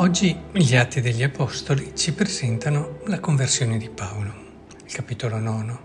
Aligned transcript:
Oggi 0.00 0.34
gli 0.52 0.76
Atti 0.76 1.02
degli 1.02 1.22
Apostoli 1.22 1.92
ci 1.94 2.14
presentano 2.14 3.00
la 3.04 3.20
conversione 3.20 3.76
di 3.76 3.90
Paolo, 3.90 4.32
il 4.82 4.90
capitolo 4.90 5.38
9. 5.38 5.78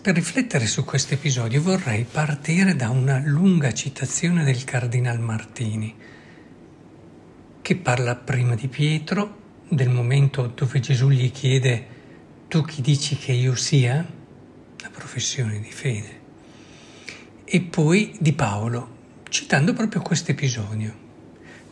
Per 0.00 0.14
riflettere 0.14 0.66
su 0.66 0.84
questo 0.84 1.12
episodio 1.12 1.60
vorrei 1.60 2.06
partire 2.10 2.74
da 2.76 2.88
una 2.88 3.20
lunga 3.22 3.74
citazione 3.74 4.42
del 4.42 4.64
Cardinal 4.64 5.20
Martini, 5.20 5.94
che 7.60 7.76
parla 7.76 8.16
prima 8.16 8.54
di 8.54 8.68
Pietro, 8.68 9.40
del 9.68 9.90
momento 9.90 10.46
dove 10.46 10.80
Gesù 10.80 11.10
gli 11.10 11.30
chiede 11.30 11.86
tu 12.48 12.64
chi 12.64 12.80
dici 12.80 13.18
che 13.18 13.32
io 13.32 13.54
sia? 13.54 13.96
La 14.80 14.90
professione 14.90 15.60
di 15.60 15.70
fede. 15.70 16.20
E 17.44 17.60
poi 17.60 18.16
di 18.18 18.32
Paolo, 18.32 18.96
citando 19.28 19.74
proprio 19.74 20.00
questo 20.00 20.30
episodio. 20.30 21.03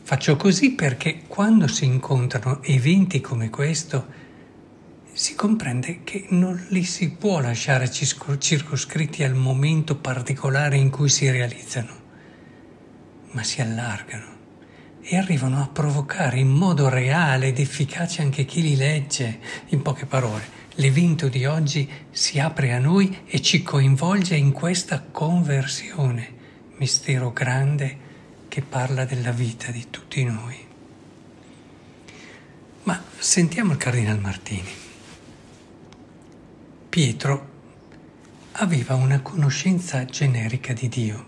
Faccio 0.05 0.37
così 0.37 0.73
perché 0.73 1.23
quando 1.29 1.69
si 1.69 1.85
incontrano 1.85 2.61
eventi 2.65 3.21
come 3.21 3.49
questo 3.51 4.21
si 5.13 5.37
comprende 5.37 6.01
che 6.03 6.27
non 6.31 6.67
li 6.71 6.83
si 6.83 7.11
può 7.11 7.39
lasciare 7.41 7.89
circoscritti 7.89 9.23
al 9.23 9.35
momento 9.35 9.97
particolare 9.97 10.77
in 10.77 10.91
cui 10.91 11.09
si 11.09 11.31
realizzano, 11.31 11.95
ma 13.31 13.45
si 13.45 13.61
allargano 13.61 14.41
e 15.03 15.17
arrivano 15.17 15.63
a 15.63 15.69
provocare 15.69 16.41
in 16.41 16.49
modo 16.49 16.89
reale 16.89 17.47
ed 17.47 17.61
efficace 17.61 18.23
anche 18.23 18.45
chi 18.45 18.61
li 18.61 18.77
legge. 18.77 19.39
In 19.69 19.83
poche 19.83 20.07
parole, 20.07 20.43
l'evento 20.75 21.29
di 21.29 21.45
oggi 21.45 21.89
si 22.11 22.41
apre 22.41 22.73
a 22.73 22.79
noi 22.79 23.19
e 23.27 23.41
ci 23.41 23.63
coinvolge 23.63 24.35
in 24.35 24.51
questa 24.51 25.01
conversione, 25.01 26.35
mistero 26.79 27.33
grande 27.33 28.02
che 28.53 28.61
parla 28.61 29.07
della 29.07 29.31
vita 29.31 29.71
di 29.71 29.87
tutti 29.89 30.23
noi. 30.25 30.55
Ma 32.83 33.03
sentiamo 33.17 33.73
il 33.73 33.79
Cardinal 33.79 34.21
Martini. 34.21 34.69
Pietro 36.91 37.49
aveva 38.53 38.95
una 38.95 39.23
conoscenza 39.23 40.05
generica 40.05 40.75
di 40.75 40.89
Dio, 40.91 41.27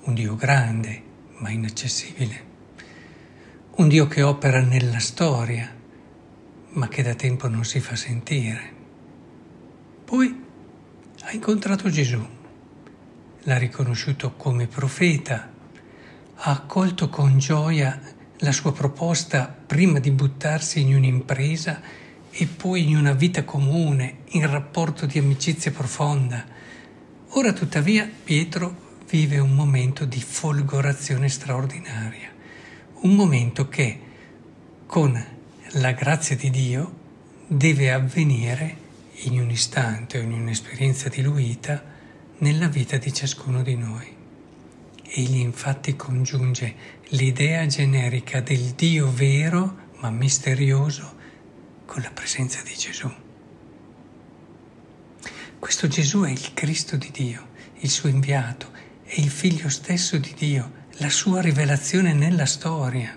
un 0.00 0.12
Dio 0.12 0.36
grande 0.36 1.02
ma 1.38 1.48
inaccessibile, 1.48 2.44
un 3.76 3.88
Dio 3.88 4.06
che 4.06 4.20
opera 4.20 4.60
nella 4.60 4.98
storia 4.98 5.74
ma 6.72 6.88
che 6.88 7.02
da 7.02 7.14
tempo 7.14 7.48
non 7.48 7.64
si 7.64 7.80
fa 7.80 7.96
sentire. 7.96 8.74
Poi 10.04 10.44
ha 11.22 11.32
incontrato 11.32 11.88
Gesù, 11.88 12.22
l'ha 13.44 13.56
riconosciuto 13.56 14.34
come 14.34 14.66
profeta, 14.66 15.51
ha 16.44 16.50
accolto 16.50 17.08
con 17.08 17.38
gioia 17.38 18.00
la 18.38 18.50
sua 18.50 18.72
proposta 18.72 19.46
prima 19.46 20.00
di 20.00 20.10
buttarsi 20.10 20.80
in 20.80 20.96
un'impresa 20.96 21.80
e 22.32 22.46
poi 22.46 22.88
in 22.88 22.96
una 22.96 23.12
vita 23.12 23.44
comune, 23.44 24.22
in 24.30 24.50
rapporto 24.50 25.06
di 25.06 25.20
amicizia 25.20 25.70
profonda. 25.70 26.44
Ora 27.34 27.52
tuttavia 27.52 28.10
Pietro 28.24 28.74
vive 29.08 29.38
un 29.38 29.54
momento 29.54 30.04
di 30.04 30.20
folgorazione 30.20 31.28
straordinaria, 31.28 32.30
un 33.02 33.14
momento 33.14 33.68
che 33.68 34.00
con 34.84 35.24
la 35.74 35.92
grazia 35.92 36.34
di 36.34 36.50
Dio 36.50 36.94
deve 37.46 37.92
avvenire 37.92 38.76
in 39.26 39.38
un 39.38 39.48
istante 39.48 40.18
in 40.18 40.32
un'esperienza 40.32 41.08
diluita 41.08 41.84
nella 42.38 42.66
vita 42.66 42.96
di 42.96 43.12
ciascuno 43.12 43.62
di 43.62 43.76
noi. 43.76 44.21
Egli 45.14 45.40
infatti 45.40 45.94
congiunge 45.94 46.74
l'idea 47.08 47.66
generica 47.66 48.40
del 48.40 48.70
Dio 48.70 49.12
vero 49.12 49.90
ma 50.00 50.08
misterioso 50.08 51.16
con 51.84 52.00
la 52.00 52.10
presenza 52.10 52.62
di 52.62 52.74
Gesù. 52.74 53.12
Questo 55.58 55.86
Gesù 55.86 56.22
è 56.22 56.30
il 56.30 56.54
Cristo 56.54 56.96
di 56.96 57.10
Dio, 57.12 57.48
il 57.80 57.90
suo 57.90 58.08
inviato, 58.08 58.70
è 59.04 59.20
il 59.20 59.28
figlio 59.28 59.68
stesso 59.68 60.16
di 60.16 60.32
Dio, 60.34 60.72
la 60.96 61.10
sua 61.10 61.42
rivelazione 61.42 62.14
nella 62.14 62.46
storia. 62.46 63.14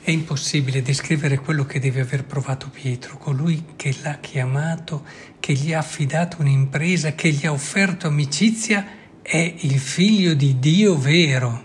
È 0.00 0.10
impossibile 0.10 0.82
descrivere 0.82 1.38
quello 1.38 1.64
che 1.64 1.78
deve 1.78 2.00
aver 2.00 2.24
provato 2.24 2.68
Pietro, 2.68 3.16
colui 3.16 3.64
che 3.76 3.94
l'ha 4.02 4.18
chiamato, 4.18 5.04
che 5.38 5.52
gli 5.52 5.72
ha 5.72 5.78
affidato 5.78 6.38
un'impresa, 6.40 7.14
che 7.14 7.30
gli 7.30 7.46
ha 7.46 7.52
offerto 7.52 8.08
amicizia 8.08 9.04
è 9.28 9.54
il 9.58 9.80
figlio 9.80 10.34
di 10.34 10.60
Dio 10.60 10.96
vero. 10.96 11.64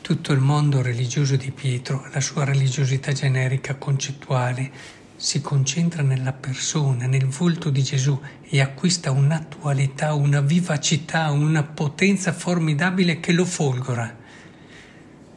Tutto 0.00 0.32
il 0.32 0.40
mondo 0.40 0.80
religioso 0.80 1.36
di 1.36 1.50
Pietro, 1.50 2.08
la 2.10 2.22
sua 2.22 2.44
religiosità 2.44 3.12
generica 3.12 3.74
concettuale, 3.74 4.72
si 5.14 5.42
concentra 5.42 6.02
nella 6.02 6.32
persona, 6.32 7.04
nel 7.04 7.26
volto 7.26 7.68
di 7.68 7.82
Gesù 7.82 8.18
e 8.48 8.62
acquista 8.62 9.10
un'attualità, 9.10 10.14
una 10.14 10.40
vivacità, 10.40 11.30
una 11.32 11.62
potenza 11.62 12.32
formidabile 12.32 13.20
che 13.20 13.32
lo 13.32 13.44
folgora. 13.44 14.16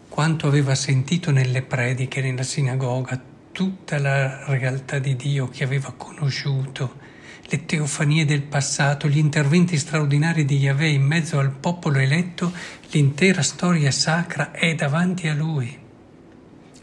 Quanto 0.07 0.47
aveva 0.47 0.75
sentito 0.75 1.30
nelle 1.31 1.62
prediche, 1.62 2.22
nella 2.22 2.44
sinagoga, 2.44 3.22
tutta 3.52 4.00
la 4.00 4.46
realtà 4.46 4.97
di 5.00 5.18
Dio 5.18 5.50
che 5.50 5.66
aveva 5.66 5.91
conosciuto, 5.91 7.06
le 7.50 7.66
teofanie 7.66 8.25
del 8.25 8.41
passato, 8.41 9.08
gli 9.08 9.18
interventi 9.18 9.78
straordinari 9.78 10.44
di 10.44 10.58
Yahweh 10.58 10.90
in 10.90 11.03
mezzo 11.03 11.40
al 11.40 11.52
popolo 11.52 12.00
eletto, 12.00 12.52
l'intera 12.91 13.41
storia 13.41 13.91
sacra 13.91 14.52
è 14.52 14.75
davanti 14.75 15.28
a 15.28 15.34
lui. 15.34 15.78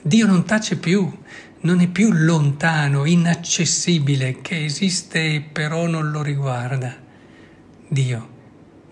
Dio 0.00 0.26
non 0.26 0.44
tace 0.44 0.76
più, 0.78 1.10
non 1.60 1.80
è 1.80 1.88
più 1.88 2.12
lontano, 2.12 3.04
inaccessibile, 3.04 4.40
che 4.40 4.64
esiste 4.64 5.34
e 5.34 5.40
però 5.40 5.86
non 5.86 6.10
lo 6.10 6.22
riguarda. 6.22 6.96
Dio, 7.88 8.28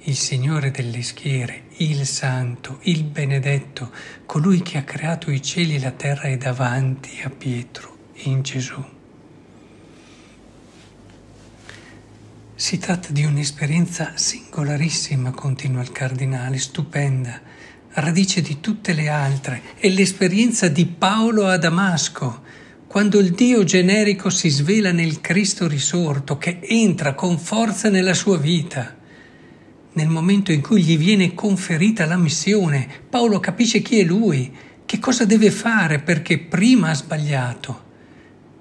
il 0.00 0.16
Signore 0.16 0.70
delle 0.70 1.02
schiere, 1.02 1.64
il 1.78 2.06
Santo, 2.06 2.80
il 2.82 3.04
Benedetto, 3.04 3.90
colui 4.26 4.60
che 4.62 4.78
ha 4.78 4.84
creato 4.84 5.30
i 5.30 5.40
cieli 5.40 5.76
e 5.76 5.80
la 5.80 5.90
terra 5.90 6.22
è 6.22 6.36
davanti 6.36 7.20
a 7.22 7.30
Pietro 7.30 7.96
in 8.24 8.42
Gesù. 8.42 9.00
Si 12.62 12.78
tratta 12.78 13.08
di 13.10 13.24
un'esperienza 13.24 14.12
singolarissima, 14.14 15.32
continua 15.32 15.82
il 15.82 15.90
cardinale, 15.90 16.58
stupenda, 16.58 17.40
radice 17.94 18.40
di 18.40 18.60
tutte 18.60 18.92
le 18.92 19.08
altre, 19.08 19.62
è 19.74 19.88
l'esperienza 19.88 20.68
di 20.68 20.86
Paolo 20.86 21.48
a 21.48 21.56
Damasco, 21.56 22.42
quando 22.86 23.18
il 23.18 23.32
Dio 23.32 23.64
generico 23.64 24.30
si 24.30 24.48
svela 24.48 24.92
nel 24.92 25.20
Cristo 25.20 25.66
risorto, 25.66 26.38
che 26.38 26.60
entra 26.62 27.14
con 27.14 27.36
forza 27.36 27.88
nella 27.88 28.14
sua 28.14 28.38
vita. 28.38 28.94
Nel 29.94 30.08
momento 30.08 30.52
in 30.52 30.62
cui 30.62 30.84
gli 30.84 30.96
viene 30.96 31.34
conferita 31.34 32.06
la 32.06 32.16
missione, 32.16 32.88
Paolo 33.10 33.40
capisce 33.40 33.82
chi 33.82 33.98
è 33.98 34.04
lui, 34.04 34.54
che 34.86 35.00
cosa 35.00 35.24
deve 35.24 35.50
fare 35.50 35.98
perché 35.98 36.38
prima 36.38 36.90
ha 36.90 36.94
sbagliato. 36.94 37.82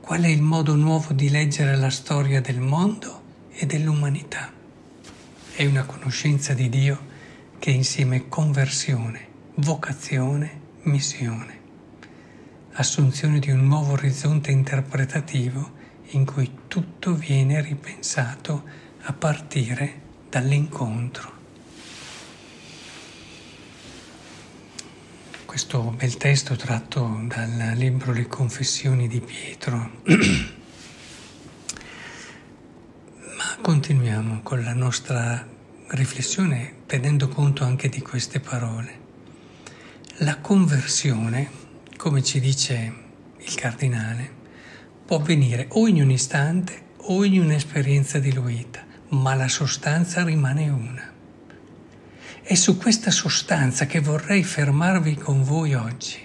Qual 0.01 0.23
è 0.23 0.27
il 0.27 0.41
modo 0.41 0.73
nuovo 0.73 1.13
di 1.13 1.29
leggere 1.29 1.77
la 1.77 1.91
storia 1.91 2.41
del 2.41 2.59
mondo? 2.59 3.20
E 3.53 3.65
dell'umanità. 3.65 4.51
È 5.53 5.65
una 5.65 5.83
conoscenza 5.83 6.53
di 6.53 6.69
Dio 6.69 7.09
che 7.59 7.71
è 7.71 7.73
insieme 7.73 8.27
conversione, 8.27 9.27
vocazione, 9.55 10.59
missione, 10.83 11.59
assunzione 12.73 13.39
di 13.39 13.51
un 13.51 13.67
nuovo 13.67 13.91
orizzonte 13.91 14.51
interpretativo 14.51 15.79
in 16.11 16.25
cui 16.25 16.49
tutto 16.67 17.13
viene 17.13 17.61
ripensato 17.61 18.63
a 19.01 19.13
partire 19.13 20.01
dall'incontro. 20.29 21.39
Questo 25.45 25.81
bel 25.81 26.15
testo 26.15 26.55
tratto 26.55 27.23
dal 27.23 27.73
libro 27.75 28.13
Le 28.13 28.25
Confessioni 28.25 29.07
di 29.09 29.19
Pietro 29.19 29.99
Continuiamo 33.71 34.41
con 34.43 34.65
la 34.65 34.73
nostra 34.73 35.47
riflessione 35.91 36.81
tenendo 36.87 37.29
conto 37.29 37.63
anche 37.63 37.87
di 37.87 38.01
queste 38.01 38.41
parole. 38.41 38.99
La 40.17 40.39
conversione, 40.39 41.49
come 41.95 42.21
ci 42.21 42.41
dice 42.41 42.93
il 43.37 43.55
cardinale, 43.55 44.29
può 45.05 45.19
avvenire 45.19 45.67
o 45.69 45.87
in 45.87 46.01
un 46.01 46.11
istante 46.11 46.81
o 46.97 47.23
in 47.23 47.39
un'esperienza 47.39 48.19
diluita, 48.19 48.83
ma 49.11 49.35
la 49.35 49.47
sostanza 49.47 50.21
rimane 50.25 50.67
una. 50.67 51.09
È 52.41 52.53
su 52.55 52.75
questa 52.75 53.09
sostanza 53.09 53.85
che 53.85 54.01
vorrei 54.01 54.43
fermarvi 54.43 55.15
con 55.15 55.43
voi 55.43 55.75
oggi. 55.75 56.19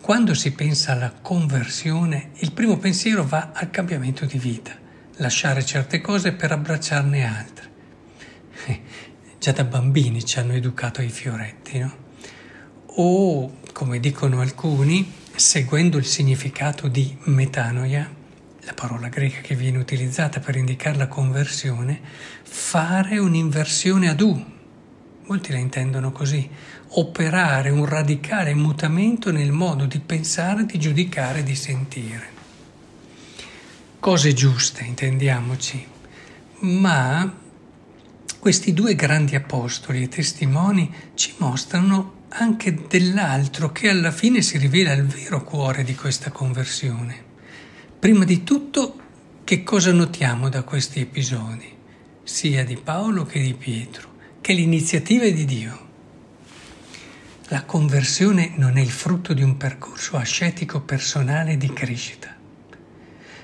Quando 0.00 0.34
si 0.34 0.50
pensa 0.50 0.90
alla 0.90 1.12
conversione, 1.12 2.30
il 2.38 2.50
primo 2.50 2.78
pensiero 2.78 3.24
va 3.24 3.52
al 3.54 3.70
cambiamento 3.70 4.24
di 4.26 4.38
vita 4.38 4.86
lasciare 5.18 5.64
certe 5.64 6.00
cose 6.00 6.32
per 6.32 6.52
abbracciarne 6.52 7.24
altre. 7.24 7.66
già 9.38 9.52
da 9.52 9.64
bambini 9.64 10.24
ci 10.24 10.38
hanno 10.38 10.52
educato 10.52 11.00
ai 11.00 11.08
fioretti, 11.10 11.78
no? 11.78 12.06
O, 13.00 13.58
come 13.72 14.00
dicono 14.00 14.40
alcuni, 14.40 15.12
seguendo 15.34 15.98
il 15.98 16.04
significato 16.04 16.88
di 16.88 17.16
metanoia, 17.24 18.10
la 18.60 18.74
parola 18.74 19.08
greca 19.08 19.40
che 19.40 19.54
viene 19.54 19.78
utilizzata 19.78 20.40
per 20.40 20.56
indicare 20.56 20.96
la 20.96 21.06
conversione, 21.06 22.00
fare 22.42 23.18
un'inversione 23.18 24.08
ad 24.08 24.20
U. 24.20 24.56
Molti 25.26 25.52
la 25.52 25.58
intendono 25.58 26.10
così, 26.10 26.48
operare 26.90 27.70
un 27.70 27.84
radicale 27.84 28.54
mutamento 28.54 29.30
nel 29.30 29.52
modo 29.52 29.86
di 29.86 30.00
pensare, 30.00 30.66
di 30.66 30.78
giudicare, 30.78 31.42
di 31.42 31.54
sentire. 31.54 32.37
Cose 34.00 34.32
giuste, 34.32 34.84
intendiamoci, 34.84 35.84
ma 36.60 37.36
questi 38.38 38.72
due 38.72 38.94
grandi 38.94 39.34
apostoli 39.34 40.04
e 40.04 40.08
testimoni 40.08 40.94
ci 41.14 41.34
mostrano 41.38 42.26
anche 42.28 42.86
dell'altro 42.86 43.72
che 43.72 43.88
alla 43.88 44.12
fine 44.12 44.40
si 44.40 44.56
rivela 44.56 44.92
il 44.92 45.04
vero 45.04 45.42
cuore 45.42 45.82
di 45.82 45.96
questa 45.96 46.30
conversione. 46.30 47.24
Prima 47.98 48.24
di 48.24 48.44
tutto, 48.44 49.00
che 49.42 49.64
cosa 49.64 49.90
notiamo 49.92 50.48
da 50.48 50.62
questi 50.62 51.00
episodi, 51.00 51.68
sia 52.22 52.64
di 52.64 52.76
Paolo 52.76 53.24
che 53.24 53.42
di 53.42 53.54
Pietro? 53.54 54.14
Che 54.40 54.52
l'iniziativa 54.52 55.24
è 55.24 55.32
di 55.32 55.44
Dio. 55.44 55.86
La 57.48 57.64
conversione 57.64 58.52
non 58.54 58.76
è 58.76 58.80
il 58.80 58.90
frutto 58.90 59.34
di 59.34 59.42
un 59.42 59.56
percorso 59.56 60.16
ascetico 60.16 60.82
personale 60.82 61.56
di 61.56 61.72
crescita. 61.72 62.37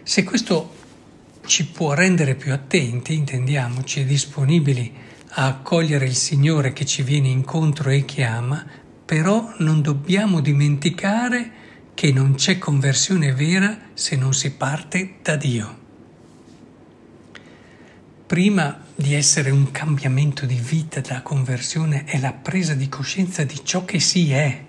Se 0.07 0.23
questo 0.23 0.75
ci 1.47 1.67
può 1.67 1.95
rendere 1.95 2.35
più 2.35 2.53
attenti, 2.53 3.15
intendiamoci, 3.15 4.05
disponibili 4.05 4.93
a 5.37 5.47
accogliere 5.47 6.05
il 6.05 6.15
Signore 6.15 6.75
che 6.75 6.85
ci 6.85 7.03
viene 7.03 7.29
incontro 7.29 7.89
e 7.89 8.05
chiama, 8.05 8.65
però 9.03 9.55
non 9.59 9.81
dobbiamo 9.81 10.41
dimenticare 10.41 11.51
che 11.95 12.13
non 12.13 12.35
c'è 12.35 12.59
conversione 12.59 13.33
vera 13.33 13.79
se 13.95 14.15
non 14.17 14.35
si 14.35 14.53
parte 14.53 15.15
da 15.23 15.37
Dio. 15.37 15.79
Prima 18.27 18.85
di 18.95 19.15
essere 19.15 19.51
un 19.51 19.71
cambiamento 19.71 20.45
di 20.45 20.61
vita, 20.63 21.01
la 21.09 21.23
conversione 21.23 22.05
è 22.05 22.21
la 22.21 22.33
presa 22.33 22.75
di 22.75 22.91
coscienza 22.91 23.43
di 23.45 23.65
ciò 23.65 23.87
che 23.87 24.01
si 24.01 24.33
è. 24.33 24.65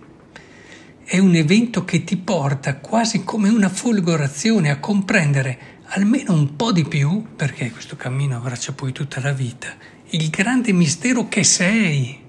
È 1.16 1.20
un 1.20 1.36
evento 1.36 1.86
che 1.86 2.04
ti 2.04 2.18
porta 2.18 2.76
quasi 2.76 3.24
come 3.24 3.48
una 3.48 3.70
folgorazione 3.70 4.70
a 4.70 4.82
comprendere 4.82 5.80
almeno 5.86 6.34
un 6.34 6.58
po' 6.58 6.74
di 6.74 6.84
più, 6.84 7.28
perché 7.38 7.72
questo 7.72 7.96
cammino 7.96 8.36
abbraccia 8.36 8.74
poi 8.74 8.92
tutta 8.92 9.22
la 9.22 9.32
vita, 9.32 9.78
il 10.10 10.30
grande 10.30 10.74
mistero 10.74 11.30
che 11.30 11.46
sei. 11.46 12.22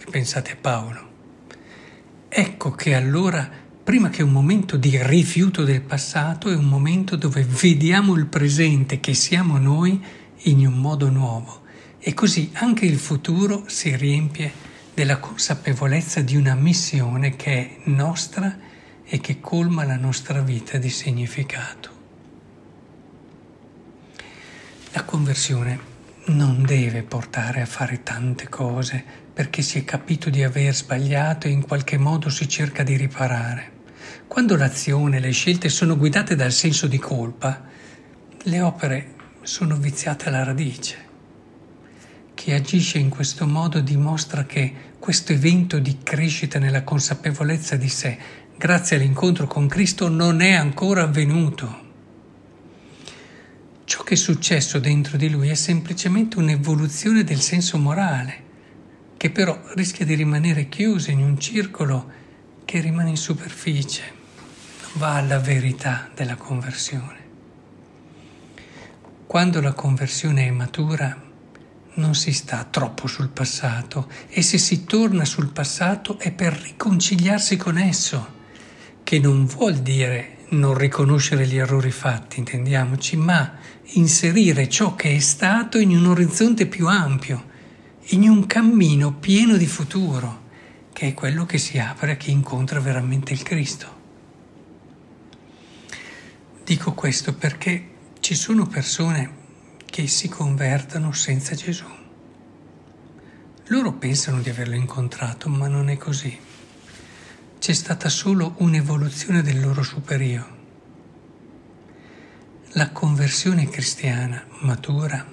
Ripensate 0.00 0.50
a 0.50 0.56
Paolo. 0.60 1.08
Ecco 2.28 2.72
che 2.72 2.94
allora, 2.96 3.48
prima 3.84 4.08
che 4.08 4.24
un 4.24 4.32
momento 4.32 4.76
di 4.76 4.98
rifiuto 5.00 5.62
del 5.62 5.82
passato, 5.82 6.50
è 6.50 6.56
un 6.56 6.66
momento 6.66 7.14
dove 7.14 7.44
vediamo 7.44 8.16
il 8.16 8.26
presente 8.26 8.98
che 8.98 9.14
siamo 9.14 9.58
noi 9.58 10.04
in 10.42 10.66
un 10.66 10.80
modo 10.80 11.08
nuovo 11.08 11.62
e 12.00 12.14
così 12.14 12.50
anche 12.54 12.84
il 12.84 12.98
futuro 12.98 13.62
si 13.68 13.94
riempie 13.94 14.66
della 14.98 15.18
consapevolezza 15.18 16.22
di 16.22 16.34
una 16.34 16.56
missione 16.56 17.36
che 17.36 17.52
è 17.52 17.76
nostra 17.84 18.58
e 19.04 19.20
che 19.20 19.38
colma 19.38 19.84
la 19.84 19.96
nostra 19.96 20.40
vita 20.40 20.76
di 20.76 20.90
significato. 20.90 21.90
La 24.90 25.04
conversione 25.04 25.78
non 26.24 26.64
deve 26.64 27.04
portare 27.04 27.60
a 27.60 27.66
fare 27.66 28.02
tante 28.02 28.48
cose 28.48 29.04
perché 29.32 29.62
si 29.62 29.78
è 29.78 29.84
capito 29.84 30.30
di 30.30 30.42
aver 30.42 30.74
sbagliato 30.74 31.46
e 31.46 31.50
in 31.50 31.64
qualche 31.64 31.96
modo 31.96 32.28
si 32.28 32.48
cerca 32.48 32.82
di 32.82 32.96
riparare. 32.96 33.70
Quando 34.26 34.56
l'azione 34.56 35.20
le 35.20 35.30
scelte 35.30 35.68
sono 35.68 35.96
guidate 35.96 36.34
dal 36.34 36.50
senso 36.50 36.88
di 36.88 36.98
colpa, 36.98 37.62
le 38.36 38.60
opere 38.60 39.14
sono 39.42 39.76
viziate 39.76 40.26
alla 40.26 40.42
radice. 40.42 41.07
Chi 42.48 42.54
agisce 42.54 42.96
in 42.96 43.10
questo 43.10 43.46
modo 43.46 43.78
dimostra 43.80 44.46
che 44.46 44.72
questo 44.98 45.34
evento 45.34 45.78
di 45.78 45.98
crescita 46.02 46.58
nella 46.58 46.82
consapevolezza 46.82 47.76
di 47.76 47.90
sé 47.90 48.16
grazie 48.56 48.96
all'incontro 48.96 49.46
con 49.46 49.68
Cristo, 49.68 50.08
non 50.08 50.40
è 50.40 50.52
ancora 50.52 51.02
avvenuto. 51.02 51.80
Ciò 53.84 54.02
che 54.02 54.14
è 54.14 54.16
successo 54.16 54.78
dentro 54.78 55.18
di 55.18 55.28
lui 55.28 55.50
è 55.50 55.54
semplicemente 55.54 56.38
un'evoluzione 56.38 57.22
del 57.22 57.40
senso 57.40 57.76
morale, 57.76 58.42
che 59.18 59.28
però 59.28 59.60
rischia 59.74 60.06
di 60.06 60.14
rimanere 60.14 60.70
chiuso 60.70 61.10
in 61.10 61.20
un 61.20 61.38
circolo 61.38 62.10
che 62.64 62.80
rimane 62.80 63.10
in 63.10 63.18
superficie, 63.18 64.04
non 64.84 64.92
va 64.94 65.16
alla 65.16 65.38
verità 65.38 66.08
della 66.14 66.36
conversione. 66.36 67.26
Quando 69.26 69.60
la 69.60 69.74
conversione 69.74 70.46
è 70.46 70.50
matura, 70.50 71.26
non 71.98 72.14
si 72.14 72.32
sta 72.32 72.64
troppo 72.64 73.06
sul 73.06 73.28
passato 73.28 74.08
e 74.28 74.42
se 74.42 74.56
si 74.56 74.84
torna 74.84 75.24
sul 75.24 75.50
passato 75.50 76.18
è 76.18 76.32
per 76.32 76.52
riconciliarsi 76.52 77.56
con 77.56 77.76
esso 77.76 78.36
che 79.02 79.18
non 79.18 79.46
vuol 79.46 79.76
dire 79.76 80.36
non 80.50 80.74
riconoscere 80.74 81.46
gli 81.46 81.58
errori 81.58 81.90
fatti, 81.90 82.38
intendiamoci, 82.38 83.16
ma 83.16 83.52
inserire 83.92 84.68
ciò 84.68 84.94
che 84.94 85.14
è 85.14 85.18
stato 85.18 85.78
in 85.78 85.90
un 85.90 86.06
orizzonte 86.06 86.66
più 86.66 86.86
ampio, 86.88 87.46
in 88.10 88.28
un 88.28 88.46
cammino 88.46 89.14
pieno 89.14 89.56
di 89.56 89.66
futuro, 89.66 90.46
che 90.92 91.08
è 91.08 91.14
quello 91.14 91.44
che 91.44 91.58
si 91.58 91.78
apre 91.78 92.12
a 92.12 92.16
chi 92.16 92.30
incontra 92.30 92.80
veramente 92.80 93.34
il 93.34 93.42
Cristo. 93.42 93.96
Dico 96.64 96.92
questo 96.92 97.34
perché 97.34 97.88
ci 98.20 98.34
sono 98.34 98.66
persone 98.66 99.47
che 99.98 100.06
si 100.06 100.28
convertano 100.28 101.10
senza 101.10 101.56
Gesù. 101.56 101.84
Loro 103.66 103.94
pensano 103.94 104.40
di 104.40 104.48
averlo 104.48 104.76
incontrato, 104.76 105.48
ma 105.48 105.66
non 105.66 105.88
è 105.88 105.96
così 105.96 106.38
c'è 107.58 107.72
stata 107.72 108.08
solo 108.08 108.54
un'evoluzione 108.58 109.42
del 109.42 109.60
loro 109.60 109.82
superio. 109.82 110.46
La 112.74 112.92
conversione 112.92 113.68
cristiana 113.68 114.46
matura 114.60 115.26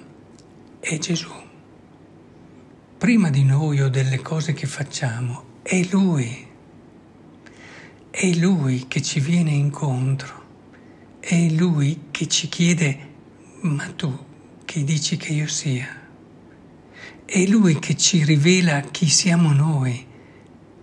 è 0.80 0.98
Gesù. 0.98 1.30
Prima 2.98 3.30
di 3.30 3.44
noi 3.44 3.80
o 3.82 3.88
delle 3.88 4.20
cose 4.20 4.52
che 4.52 4.66
facciamo, 4.66 5.60
è 5.62 5.80
Lui. 5.92 6.44
È 8.10 8.26
Lui 8.32 8.86
che 8.88 9.00
ci 9.00 9.20
viene 9.20 9.52
incontro. 9.52 10.42
È 11.20 11.50
Lui 11.50 12.08
che 12.10 12.26
ci 12.26 12.48
chiede, 12.48 12.98
ma 13.60 13.86
tu 13.94 14.34
chi 14.76 14.84
dici 14.84 15.16
che 15.16 15.32
io 15.32 15.46
sia? 15.46 15.88
È 17.24 17.46
Lui 17.46 17.78
che 17.78 17.96
ci 17.96 18.22
rivela 18.24 18.82
chi 18.82 19.08
siamo 19.08 19.50
noi 19.54 20.06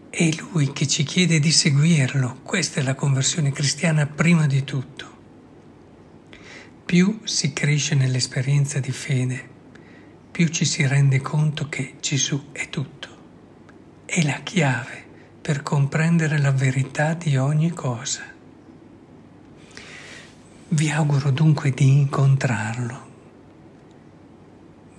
è 0.09 0.29
Lui 0.49 0.73
che 0.73 0.87
ci 0.87 1.03
chiede 1.03 1.37
di 1.37 1.51
seguirlo. 1.51 2.39
Questa 2.41 2.79
è 2.79 2.83
la 2.83 2.95
conversione 2.95 3.51
cristiana 3.51 4.07
prima 4.07 4.47
di 4.47 4.63
tutto. 4.63 5.05
Più 6.83 7.19
si 7.23 7.53
cresce 7.53 7.93
nell'esperienza 7.93 8.79
di 8.79 8.91
fede, 8.91 9.47
più 10.31 10.47
ci 10.47 10.65
si 10.65 10.87
rende 10.87 11.21
conto 11.21 11.69
che 11.69 11.93
Gesù 12.01 12.45
è 12.51 12.69
tutto. 12.69 13.09
È 14.05 14.23
la 14.23 14.41
chiave 14.41 15.05
per 15.39 15.61
comprendere 15.61 16.39
la 16.39 16.51
verità 16.51 17.13
di 17.13 17.37
ogni 17.37 17.69
cosa. 17.69 18.23
Vi 20.69 20.89
auguro 20.89 21.29
dunque 21.29 21.69
di 21.69 21.87
incontrarlo, 21.89 23.11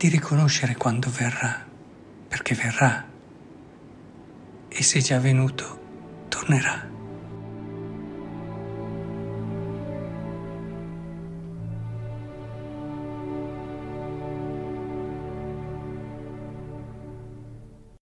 di 0.04 0.10
riconoscere 0.10 0.76
quando 0.76 1.08
verrà, 1.10 1.64
perché 2.28 2.54
verrà 2.54 3.08
e 4.68 4.82
se 4.82 5.00
già 5.00 5.18
venuto, 5.18 6.26
tornerà. 6.28 6.93